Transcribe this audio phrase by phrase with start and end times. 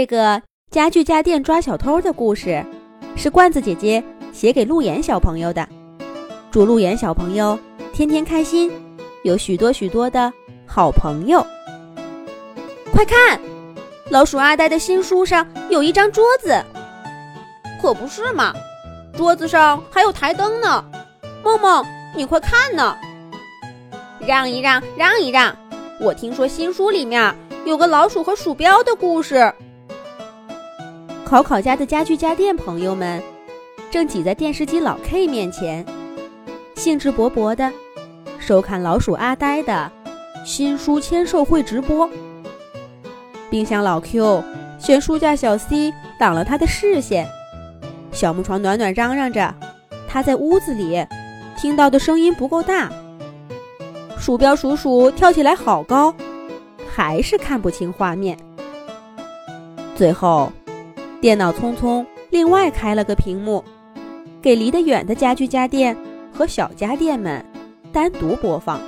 [0.00, 0.40] 这个
[0.70, 2.64] 家具家电抓小偷的故事，
[3.16, 5.68] 是罐子姐姐写给陆岩小朋友的。
[6.50, 7.58] 祝陆岩小朋友
[7.92, 8.72] 天天开心，
[9.24, 10.32] 有许多许多的
[10.66, 11.46] 好朋友。
[12.90, 13.38] 快看，
[14.08, 16.64] 老鼠阿呆的新书上有一张桌子，
[17.82, 18.54] 可不是嘛？
[19.14, 20.82] 桌子上还有台灯呢。
[21.44, 21.84] 梦梦，
[22.16, 22.96] 你快看呢！
[24.26, 25.54] 让一让，让一让。
[26.00, 27.36] 我听说新书里面
[27.66, 29.52] 有个老鼠和鼠标的故事。
[31.30, 33.22] 考考家的家具家电朋友们
[33.88, 35.86] 正挤在电视机老 K 面前，
[36.74, 37.72] 兴致勃勃地
[38.40, 39.92] 收看老鼠阿呆的
[40.44, 42.10] 新书签售会直播。
[43.48, 44.42] 冰箱老 Q
[44.80, 47.28] 嫌书架小 C 挡了他的视线，
[48.10, 49.54] 小木床暖暖嚷嚷着
[50.08, 51.06] 他在屋子里
[51.56, 52.90] 听到的声音不够大。
[54.18, 56.12] 鼠标鼠鼠跳起来好高，
[56.92, 58.36] 还是看不清画面。
[59.94, 60.50] 最后。
[61.20, 63.62] 电脑匆匆另外开了个屏幕，
[64.40, 65.94] 给离得远的家具家电
[66.32, 67.44] 和小家电们
[67.92, 68.80] 单独播放。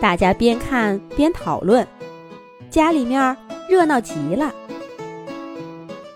[0.00, 1.84] 大家边看边讨论，
[2.70, 3.36] 家里面
[3.68, 4.54] 热闹极了。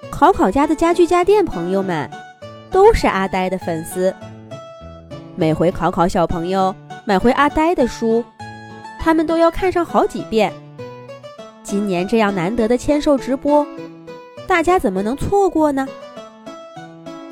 [0.08, 2.08] 考考家的家具家电朋友们
[2.70, 4.14] 都是阿呆的粉丝，
[5.34, 6.72] 每回考考小朋友
[7.04, 8.24] 买回阿呆的书，
[9.00, 10.52] 他们都要看上好几遍。
[11.64, 13.66] 今年这样难得的签售直播。
[14.52, 15.88] 大家怎么能错过呢？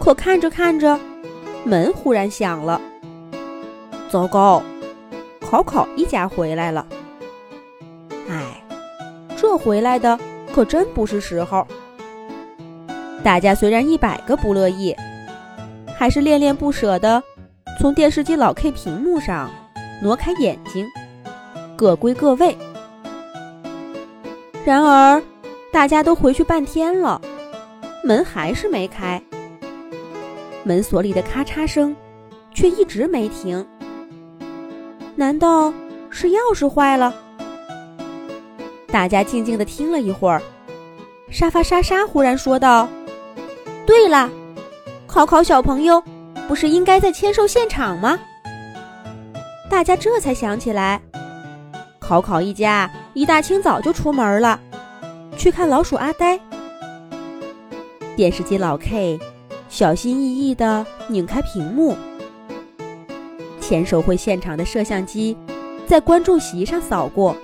[0.00, 0.98] 可看着看着，
[1.64, 2.80] 门忽然响了。
[4.08, 4.62] 糟糕，
[5.38, 6.86] 考考一家回来了。
[8.30, 8.64] 哎，
[9.36, 10.18] 这回来的
[10.54, 11.66] 可真不是时候。
[13.22, 14.96] 大家虽然一百个不乐意，
[15.98, 17.22] 还是恋恋不舍的
[17.78, 19.50] 从电视机老 K 屏幕上
[20.02, 20.86] 挪开眼睛，
[21.76, 22.56] 各归各位。
[24.64, 25.22] 然而。
[25.72, 27.20] 大家都回去半天了，
[28.02, 29.22] 门还是没开。
[30.64, 31.94] 门锁里的咔嚓声
[32.52, 33.64] 却一直没停。
[35.14, 35.72] 难道
[36.10, 37.14] 是钥匙坏了？
[38.88, 40.42] 大家静静的听了一会儿，
[41.30, 42.88] 沙发莎莎忽然说道
[43.86, 44.28] ：“对了，
[45.06, 46.02] 考考小朋友
[46.48, 48.18] 不是应该在签售现场吗？”
[49.70, 51.00] 大家这才想起来，
[52.00, 54.58] 考考一家一大清早就出门了。
[55.40, 56.38] 去看老鼠阿呆。
[58.14, 59.18] 电视机老 K
[59.70, 61.96] 小心翼翼地拧开屏幕，
[63.58, 65.34] 签售会现场的摄像机
[65.86, 67.34] 在观众席上扫过。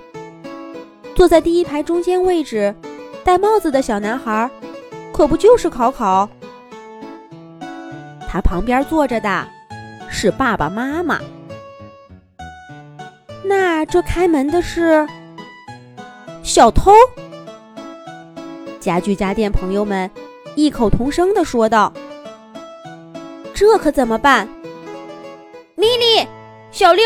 [1.15, 2.75] 坐在第一排中间位置、
[3.23, 4.47] 戴帽子的小男孩，
[5.11, 6.29] 可不就是考考？
[8.29, 9.47] 他旁边坐着的
[10.07, 11.19] 是爸爸妈妈。
[13.43, 15.07] 那这开门的是
[16.43, 16.91] 小偷？
[18.87, 20.09] 家具家电朋友们
[20.55, 21.91] 异口同声地说道
[23.53, 24.47] ：“这可怎么办？”
[25.75, 26.25] 米莉、
[26.71, 27.03] 小六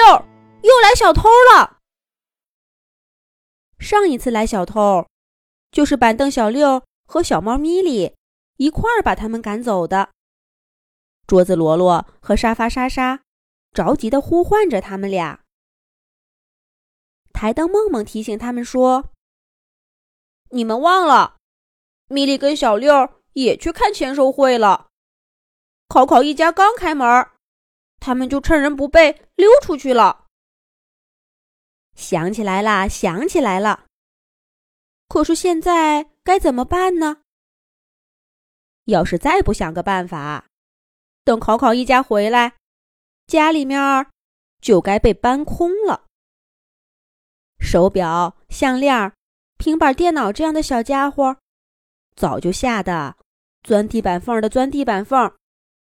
[0.62, 1.80] 又来小偷了。
[3.80, 5.08] 上一次来小偷，
[5.72, 8.16] 就是板凳小六和小猫咪莉
[8.58, 10.12] 一块儿把他们赶走的。
[11.26, 13.24] 桌子罗罗和沙发莎莎
[13.74, 15.40] 着急地呼唤着他们俩。
[17.34, 19.10] 台灯梦梦提醒他们说
[20.54, 21.38] ：“你们忘了。”
[22.12, 24.90] 米莉跟小六也去看签售会了。
[25.88, 27.30] 考考一家刚开门，
[28.00, 30.26] 他们就趁人不备溜出去了。
[31.96, 33.86] 想起来啦，想起来了。
[35.08, 37.22] 可是现在该怎么办呢？
[38.86, 40.48] 要是再不想个办法，
[41.24, 42.54] 等考考一家回来，
[43.28, 44.08] 家里面
[44.60, 46.06] 就该被搬空了。
[47.60, 49.14] 手表、项链、
[49.58, 51.38] 平板电脑这样的小家伙。
[52.16, 53.16] 早就吓得
[53.64, 55.36] 钻地板缝的钻地板缝，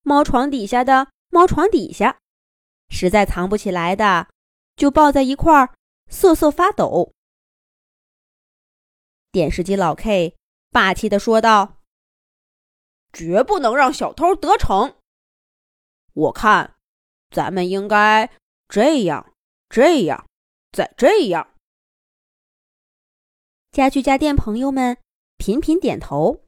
[0.01, 2.19] 猫床底下的猫床底下，
[2.89, 4.27] 实在藏不起来的
[4.75, 5.73] 就抱在一块儿
[6.07, 7.13] 瑟瑟发抖。
[9.31, 10.35] 电视机老 K
[10.71, 11.81] 霸气的说道
[13.13, 14.97] ：“绝不能让小偷得逞！
[16.13, 16.75] 我看
[17.29, 18.29] 咱们应该
[18.67, 19.33] 这样、
[19.69, 20.27] 这样、
[20.71, 21.55] 再这样。”
[23.71, 24.97] 家具家电朋友们。
[25.39, 26.43] 频频点头。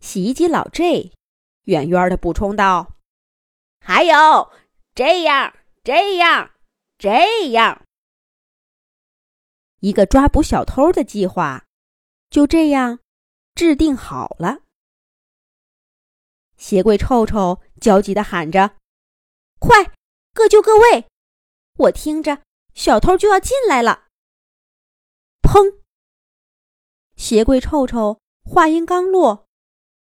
[0.00, 1.10] 洗衣机老 J
[1.62, 2.96] 远远的补充道
[3.80, 4.52] ：“还有
[4.94, 6.50] 这样，这样，
[6.98, 7.82] 这样，
[9.80, 11.64] 一个抓捕小偷的计划
[12.28, 12.98] 就这样
[13.54, 14.58] 制定好了。”
[16.58, 18.76] 鞋柜臭臭焦急的喊着
[19.58, 19.94] ：“快，
[20.34, 21.06] 各就各位！
[21.78, 22.42] 我听着，
[22.74, 24.08] 小偷就要进来了。”
[25.42, 25.80] 砰！
[27.22, 29.46] 鞋柜臭臭话音刚落，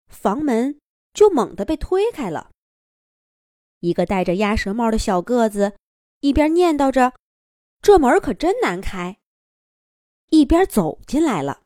[0.07, 0.79] 房门
[1.15, 2.51] 就猛地被推开了。
[3.81, 5.73] 一个戴着鸭舌帽的小个子
[6.21, 7.15] 一边念叨着
[7.81, 9.17] “这门可真难开”，
[10.29, 11.63] 一边走进来了。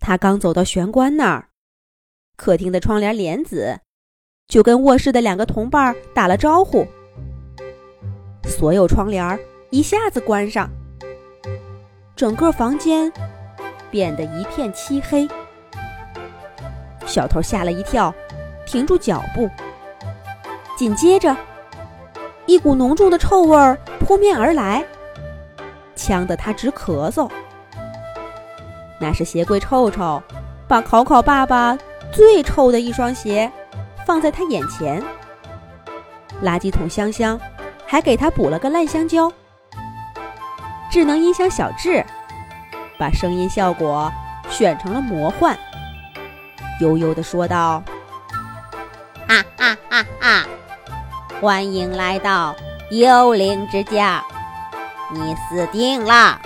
[0.00, 1.50] 他刚走到玄关那儿，
[2.34, 3.78] 客厅的窗帘帘子
[4.46, 6.86] 就跟卧室的两个同伴打了招呼。
[8.44, 9.38] 所有窗帘
[9.70, 10.70] 一下子关上，
[12.16, 13.12] 整个房间
[13.90, 15.28] 变得一片漆黑。
[17.06, 18.14] 小偷吓了一跳，
[18.66, 19.48] 停住脚步。
[20.76, 21.36] 紧接着，
[22.46, 24.84] 一股浓重的臭味儿扑面而来，
[25.96, 27.30] 呛得他直咳嗽。
[29.00, 30.22] 那是鞋柜臭臭，
[30.66, 31.78] 把考考爸爸
[32.12, 33.50] 最臭的一双鞋
[34.06, 35.02] 放在他眼前。
[36.42, 37.40] 垃圾桶香香
[37.86, 39.32] 还给他补了个烂香蕉。
[40.90, 42.04] 智能音箱小智
[42.98, 44.12] 把声音效果
[44.50, 45.56] 选成了魔幻，
[46.80, 47.82] 悠悠地说道
[49.28, 50.46] ：“哈哈哈哈！
[51.40, 52.56] 欢迎来到
[52.90, 54.24] 幽灵之家，
[55.12, 56.40] 你死定了！”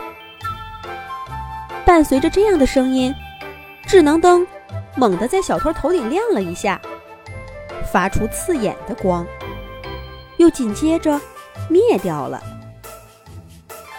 [1.86, 3.14] 伴随着这样的声音，
[3.86, 4.46] 智能灯
[4.94, 6.78] 猛地在小偷头顶亮了一下，
[7.90, 9.26] 发出刺眼的光，
[10.36, 11.18] 又紧接着
[11.70, 12.42] 灭掉了。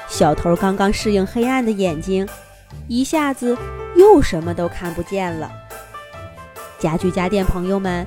[0.07, 2.27] 小偷刚刚适应黑暗的眼睛，
[2.87, 3.57] 一下子
[3.95, 5.51] 又什么都看不见了。
[6.79, 8.05] 家具家电朋友们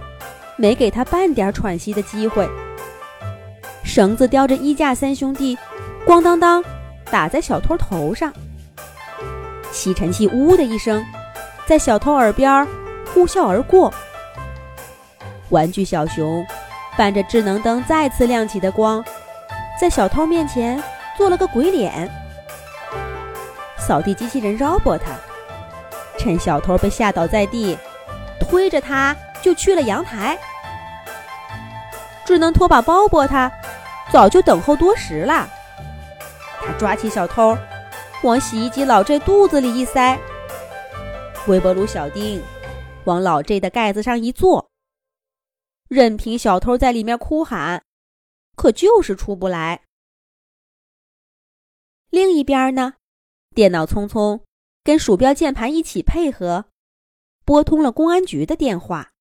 [0.57, 2.49] 没给他半点喘息的机会，
[3.83, 5.57] 绳子叼着衣架三兄弟，
[6.07, 6.63] 咣当当
[7.11, 8.33] 打在小偷头上。
[9.73, 11.05] 吸尘器“呜”的一声，
[11.67, 12.67] 在小偷耳边
[13.13, 13.93] 呼啸而过。
[15.51, 16.45] 玩具小熊
[16.97, 19.05] 伴着智能灯再次亮起的光，
[19.81, 20.83] 在小偷面前
[21.17, 22.11] 做了个鬼脸。
[23.87, 25.01] 扫地机器人 Robot
[26.19, 27.79] 趁小偷被吓倒在地，
[28.41, 30.37] 推着他就去了阳台。
[32.25, 33.49] 智能拖把包伯他
[34.11, 35.49] 早就等候多时了，
[36.61, 37.57] 他抓起小偷。
[38.25, 40.19] 往洗衣机老 J 肚子里一塞，
[41.47, 42.43] 微波炉小丁
[43.05, 44.69] 往老 J 的盖子上一坐，
[45.89, 47.85] 任凭小偷在里面哭喊，
[48.57, 49.83] 可就是出不来。
[52.11, 52.95] 另一边呢，
[53.57, 54.43] 电脑匆匆
[54.85, 56.67] 跟鼠标键盘一起配合，
[57.43, 59.13] 拨通了公安局的电话。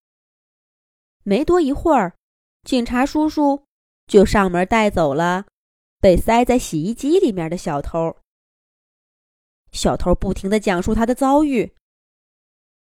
[1.23, 2.17] 没多一会儿，
[2.63, 3.63] 警察叔叔
[4.07, 5.45] 就上门带走了
[6.01, 8.17] 被塞在洗衣机里面的小偷。
[9.71, 11.73] 小偷不停的讲述他的遭遇，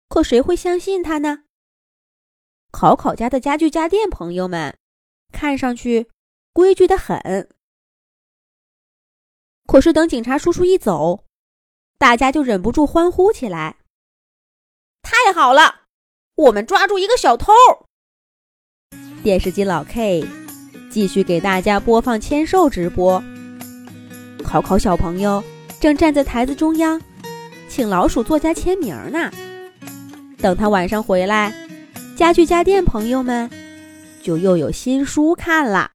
[0.09, 1.47] 可谁会相信他呢？
[2.71, 4.79] 考考家的家具家电朋友们，
[5.33, 6.09] 看上去
[6.53, 7.51] 规矩的很。
[9.67, 11.25] 可是等警察叔叔一走，
[12.01, 13.77] 大家就忍不住欢呼起来
[15.05, 15.83] ：“太好了，
[16.35, 17.53] 我们抓住一个小偷！”
[19.23, 20.27] 电视机老 K
[20.91, 23.23] 继续给大家播放签售直播。
[24.43, 25.45] 考考小朋友。
[25.79, 27.01] 正站在台子中央，
[27.67, 29.31] 请老鼠作家签名呢。
[30.37, 31.55] 等他晚上回来，
[32.15, 33.49] 家具家电朋友们
[34.23, 35.91] 就又有新书看了。